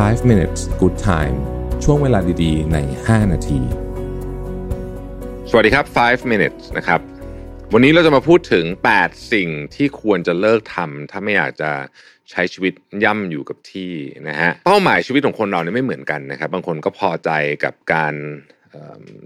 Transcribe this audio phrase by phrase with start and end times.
[0.00, 1.36] 5 minutes good time
[1.84, 3.60] ช่วงเวลาดีๆ ใน 5 นาที
[5.50, 7.00] สวัสดีครับ 5 minutes นะครับ
[7.72, 8.64] วันนี้เราจะมาพูดถึง
[8.98, 11.70] 8 สิ่งที่ควรจะเลิกทำถ้าไม่อยากจะ
[12.30, 12.72] ใช้ชีวิต
[13.04, 13.92] ย่ำอยู่กับที่
[14.28, 17.30] นะฮะ เป้าหมายชีวิตของคนเราเนี่ยไม่เหมือนกันนะครับ บางคนก็พอใจ
[17.64, 18.14] กับการ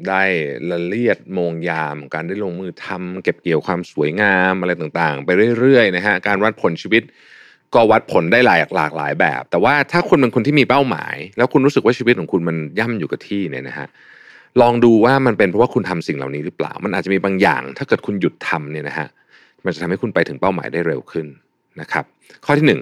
[0.08, 0.22] ได้
[0.70, 7.04] ละเลียดโมงยาม การได้ลงมือทำเก็บเกี่ยวความสวยงามอะไรต่างๆ ไปเรื่อยๆนะฮะ การวัดผลชีวิต
[7.74, 13.86] ก็วัดผลได้หลายหลากหลายแบบ แต่ว่าถ้าคุณเป็นคนที่มีเป้าหมาย แล้วคุณรู้สึกว่าชีวิตของคุณมันย่ำอยู่กับที่เนี่ยนะฮะ
[14.60, 19.08] ลองดูว่ามันเป็นเพราะว่าคุณทำสิ่งเหล่านี้หรือเปล่า มันอาจจะมีบางอย่าง ถ้าเกิดคุณหยุดทำเนี่ยนะฮะ
[19.64, 21.26] มันจะทำให้คุณไปถึงเป้าหมายได้เร็วขึ้น
[21.80, 22.04] นะครับ
[22.44, 22.80] ข้อที่หนึ่ง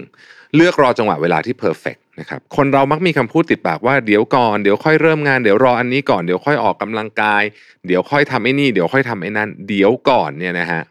[0.56, 7.42] เลือกรอจังหวะเวลาที่เพอร์เฟกนะครับคนเรามักมีคำพูดติดปากว่าเดี๋ยวก่อนเดี๋ยวค่อยเริ่มงานเดี๋ยวรออันนี้ก่อนเดี๋ยวค่อยออกกำลังกาย
[7.86, 10.82] เดี๋ยวค่อยทำไอ้นี่ เดี๋ยวค่อยทำไอ้นั่น เดี๋ยวก่อนเนี่ยนะฮะ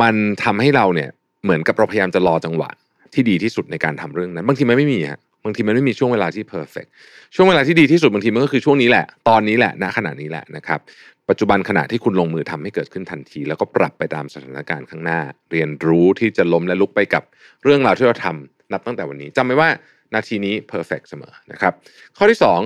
[0.00, 1.10] มันทำให้เราเนี่ย
[1.44, 2.70] เหมือนกับเราพยายามจะรอจังหวะ
[3.14, 6.86] ที่ดีที่สุดในการทำเรื่องนั้นบางทีมันไม่มีฮะบางทีมันไม่มีช่วงเวลาที่ perfect
[7.34, 10.80] ช่วงเวลาที่ดีที่สุดบางทีมันก็คือช่วงนี้แหละตอนนี้แหละณขณะนี้แหละนะครับ
[11.28, 15.20] ปัจจุบันขณะที่คุณลงมือทำให้เกิดขึ้นทันที แล้วก็ปรับไปตามสถานการณ์ข้างหน้า
[15.50, 17.22] เรียนรู้ที่จะล้มและลุกไปกับ
[17.62, 19.68] เรื่องราวที่เราทำนับตั้งแต่วันนี้จำไว้ว่า
[20.14, 21.72] นาทีนี้ perfect เสมอนะครับ
[22.16, 22.60] ข้อที่สอง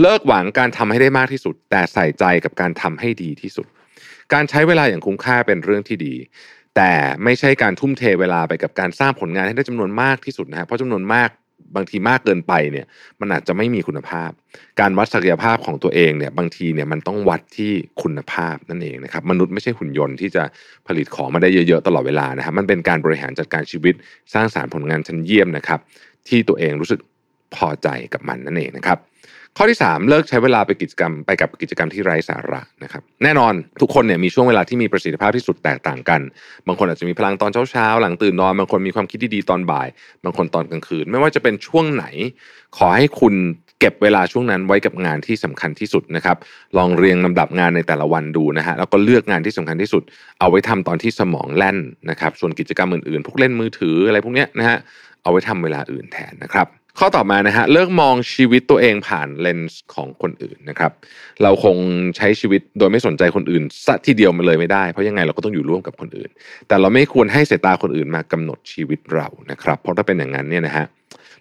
[0.00, 3.66] เลิกหวังการทำให้ได้มากที่สุด แต่ใส่ใจกับการทำให้ดีที่สุด
[4.32, 6.14] การใช้เวลาอย่างคุ้มค่าเป็นเรื่องที่ดี
[6.76, 6.92] แต่
[7.24, 11.30] ไม่ใช่การทุ่มเทเวลาไปกับการสร้างผลงานให้ได้จำนวนมากที่สุดนะฮะเพราะจำนวนมาก
[11.76, 12.86] บางทีมากเกินไปเนี่ย
[13.20, 14.30] มันอาจจะไม่มีคุณภาพ
[14.80, 17.72] การวัดศักยภาพของตัวเองเนี่ยบางทีเนี่ยมันต้องวัดที่
[18.02, 20.42] คุณภาพนั่นเองนะครับมนุษย์ไม่ใช่หุ่นยนต์ที่จะ
[20.88, 23.94] ผลิตของมาได้เยอะๆตลอดเวลานะครับมันเป็นการบริหารจัดการชีวิต
[24.34, 25.80] สร้างสารรค์ผลงานชั้นเยี่ยมนะครับ
[26.28, 27.00] ที่ตัวเองรู้สึก
[27.56, 29.00] พอใจกับมันนั่นเองนะครับ
[29.58, 36.20] ข้อที่ 3 เลิกใช้เวลาไปกิจกรรมไปกับกิจกรรมที่ไร้สาระนะครับแน่นอนทุกคนเนี่ยมีช่วงเวลาที่มีประสิทธิภาพที่สุดแตกต่างกัน
[36.66, 39.88] บางคนอาจจะมีพลังตอนเช้าๆ หลังตื่นนอน บางคนมีความคิดดีๆตอนบ่าย
[40.24, 42.04] บางคนตอนกลางคืน ไม่ว่าจะเป็นช่วงไหน
[42.76, 43.34] ขอให้คุณ
[43.80, 46.36] เก็บเวลาช่วงนั้นไว้กับงานที่สำคัญที่สุดนะครับ
[46.76, 50.02] ลองเรียงลำดับงานในแต่ละวันดูนะฮะแล้วก็เลือกงานที่สำคัญที่สุด
[50.40, 51.78] เอาไว้ทำตอนที่สมองแล่น
[52.10, 54.78] นะครับส่วนกิจกรรมอื่นๆ พวกเล่นมือถืออะไรพวกเนี้ยนะฮะ
[55.22, 56.66] เอาไว้ทำเวลาอื่นแทนนะครับ
[56.98, 60.92] ข้อต่อมานะฮะเลิกมองชีวิตตัวเองผ่านเลนส์ของคนอื่นนะครับ
[61.42, 61.76] เราคง
[62.16, 66.30] ใช้ชีวิตโดยไม่สนใจคนอื่นซะทีเดียวมาเลยไม่ได้ เพราะยังไงเราก็ต้องอยู่ร่วมกับคนอื่น
[66.68, 70.84] แต่เราไม่ควรให้สายตาคนอื่นมากำหนดชีวิตเรานะครับ เพราะถ้าเป็นอย่างนั้นเนี่ยนะฮะ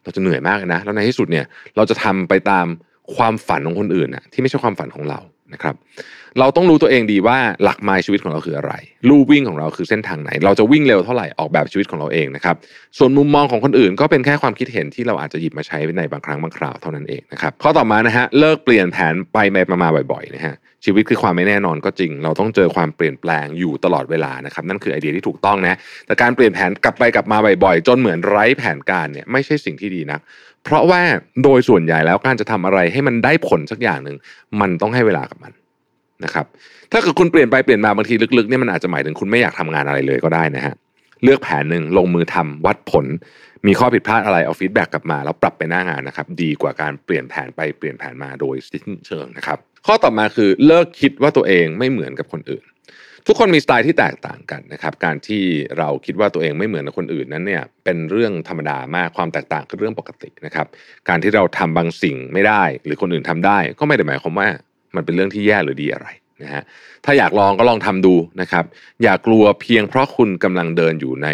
[0.03, 2.65] เราจะเหนื่อยมากนะแล้วในที่สุดเนี่ยเราจะทำไปตาม
[3.15, 5.19] ความฝันของคนอื่นนะที่ไม่ใช่ความฝันของเรา
[5.53, 5.75] นะครับ
[6.39, 8.73] เราต้องรู้ตัวเองดีว่าหลักไมล์ชีวิตของเราคืออะไร
[9.09, 12.55] ลู่วิ่งของเราคือเส้นทางไหน เราจะวิ่งเร็วเท่าไหร่ออกแบบชีวิตของเราเองนะครับ
[12.97, 20.55] ส่วนมุมมองของคนอื่นก็เป็นแค่ความคิดเห็นที่เราอาจจะหยิบมาใช้ในบางครั้งบางคราวเท่านั้นเองนะครับข้อต่อมานะฮะเลิกเปลี่ยนแผนไปมามาบ่อยๆนะฮะ
[20.85, 30.21] ชีวิตคือความไม่แน่นอนก็จริง เราต้องเจอความเปลี่ยนแปลงอยู่ตลอดเวลานะครับนั่นคือไอเดียที่ถูกต้องนะแต่การเปลี่ยนแผนกลับไปกลับมาบ่อยๆ จนเหมือนไร้แผนการเนี่ยไม่ใช่สิ่งที่ดีนัก
[30.63, 31.01] เพราะว่า
[31.43, 34.17] โดยส่วนใหญ่แล้วการจะทำอะไรให้มันได้ผลสักอย่างหนึ่ง
[34.61, 35.53] มันต้องให้เวลากับมัน
[36.25, 36.45] นะครับ
[36.91, 40.73] ถ้าเกิดคุณเปลี่ยนไปเปลี่ยนมาบางทีลึกๆเนี่ยมันอาจจะหมายถึงคุณไม่อยากทำงานอะไรเลยก็ได้นะฮะ
[41.23, 43.05] เลือกแผนหนึ่งลงมือทำวัดผล
[43.67, 52.63] มีข้อผิดพลาดอะไรเอา feedback กลับมา แล้วปรับไปหน้างานนะครับดีกว่าการเปลี่ยนแผนไปเปลี่ยนแผนมาโดยสิ้นเชิงนะครับข้อต่อมาคือเลิกคิดว่าตัวเองไม่เหมือนกับคนอื่น
[53.27, 55.43] ทุกคนมีสไตล์ที่แตกต่างกันนะครับการที่
[55.77, 60.67] เราคิดว่าตัวเองไม่เหมือนกับคนอื่นนั้นเนี่ยเป็นเรื่องธรรมดามากความแตกต่างคือเรื่องปกตินะครับ
[61.09, 64.47] การที่เราทำบางสิ่งไม่ได้ หรือคนอื่นทำได้ก็ไม่ได้หมายความว่า
[64.95, 66.07] มันเป็นเรื่องที่แย่หรือดีอะไร
[66.43, 66.63] นะฮะ
[67.05, 68.65] ถ้าอยากลองก็ลองทำดูนะครับ
[69.03, 71.29] อย่ากลัวเพียงเพราะคุณกำลังเดินอยู่ใน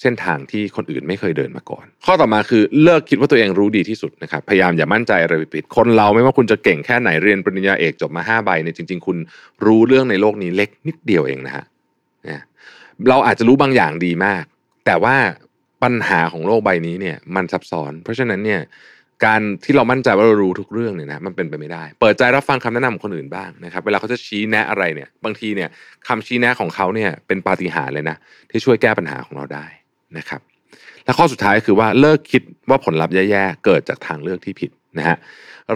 [0.00, 9.16] เส้นทางที่คนอื่นไม่เคยเดินมาก่อน ข้อต่อมาคือเลิกคิดว่าตัวเองรู้ดีที่สุดนะครับ พยายามอย่ามั่นใจอะไรผิด คนเราไม่ว่าคุณจะเก่งแค่ไหนเรียนปริญญาเอกจบมาห้าใบเนี่ยจริง ๆ คุณ
[9.64, 11.64] รู้เรื่องในโลกนี้เล็กนิดเดียวเองนะฮะ
[12.28, 12.42] นะ
[13.08, 14.44] เราอาจจะรู้บางอย่างดีมาก
[14.86, 15.16] แต่ว่า
[15.82, 18.60] ปัญหาของโลกใบนี้เนี่ยมันซับซ้อน เพราะฉะนั้นเนี่ย
[19.24, 25.68] การที่เรามั่นใจว่าเรารู้ทุกเรื่องเนี่ยนะมันเป็นไปไม่ได้ เปิดใจรับฟังคำแนะนำของคนอื่นบ้างนะครับ เวลาเขาจะชี้แนะอะไรเนี่ย บางทีเนี่ย
[26.08, 28.16] คำชี้แนะของเขาเนี่ยเป็นปาฏิหาริย์เลยนะ
[28.50, 29.66] ที่ช่วยแก้ปัญหาของเราได้
[30.18, 30.40] นะครับ
[31.04, 35.16] และข้อสุดท้ายคือว่าเลิกคิดว่าผลลัพธ์แย่ๆเกิดจากทางเลือกที่ผิด นะฮะ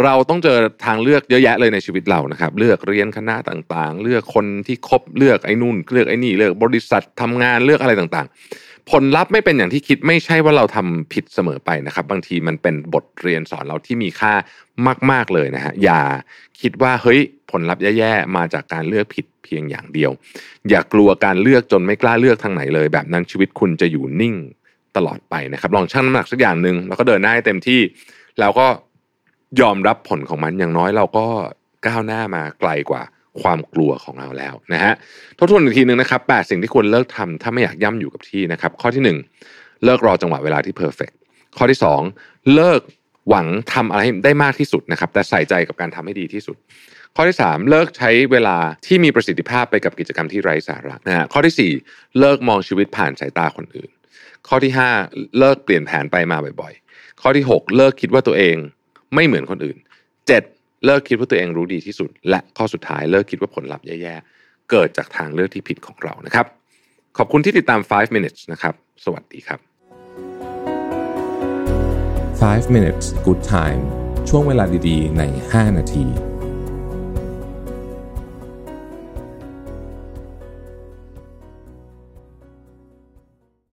[0.02, 14.32] เราต้องเจอทางเลือกเยอะแยะเลยในชีวิตเรานะครับ เลือกเรียนคณะต่างๆ เลือกคนที่คบเลือกไอ้นู่น เลือกไอ้นี่เลือกบริษัททำงานเลือกอะไรต่างๆ ผลลัพธ์ไม่เป็นอย่างที่คิดไม่ใช่ว่าเราทำผิดเสมอไปนะครับ บางทีมันเป็นบทเรียนสอนเราที่มีค่า
[15.10, 16.00] มาก ๆเลยนะฮะอย่า
[16.60, 20.10] คิดว่าเฮ้ยผลลัพธ์แย่ๆมาจากการเลือกผิดเพียงอย่างเดียว
[20.70, 24.34] อย่ากลัวการเลือกจนไม่กล้าเลือกทางไหนเลย แบบนั้นชีวิตคุณจะอยู่นิ่ง
[24.96, 27.80] ตลอดไปนะครับ ลองชั่งน้ำหนักสักอย่างหนึ่งแล้วก็เดินหน้าให้เต็มที่
[28.40, 28.66] แล้วก็
[29.60, 31.26] ยอมรับผลของมันอย่างน้อยเราก็
[31.86, 33.02] ก้าวหน้ามาไกลกว่า
[33.42, 34.94] ความกลัวของเราแล้วนะฮะ
[35.38, 39.18] ทบทวนอีกทีนึงนะครับแปดสิ่งที่ควรเลิกทำถ้าไม่อยากย่ำอยู่กับที่นะครับ ข้อที่หนึ่ง
[39.84, 41.10] เลิกรอจังหวะเวลาที่ perfect
[41.56, 42.00] ข้อที่สอง
[42.54, 42.80] เลิก
[43.28, 46.56] หวังทำอะไรให้ได้มากที่สุดนะครับ แต่ใส่ใจกับการทำให้ดีที่สุด
[47.16, 48.56] ข้อที่ 3 เลิกใช้เวลา
[48.86, 53.90] ที่มีประสิทธิภาพไปกับกิจกรรมที่ไร้สาระนะฮะข้อทีสี่ 4 เลิกมองชีวิตผ่านสายตาคนอื่น
[54.48, 54.72] ข้อที่
[55.04, 58.56] 5 เลิกเปลี่ยนแผนไปมาบ่อยๆ ข้อที่ 6 เลิกคิดว่าตัวเอง
[59.14, 59.78] ไม่เหมือนคนอื่น
[60.30, 60.84] 7.
[60.84, 66.46] เลิกคิดว่าตัวเองรู้ดีที่สุด และข้อสุดท้ายเลิกคิดว่าผลลัพธ์แย่ๆ เกิดจากทางเลือกที่ผิดของเรานะครับ
[67.18, 68.74] ขอบคุณที่ติดตาม 5 minutes นะครับ
[69.04, 69.60] สวัสดีครับ
[72.42, 73.82] 5 minutes good time
[74.28, 75.22] ช่วงเวลาดีๆ ใน
[75.52, 76.06] 5 นาที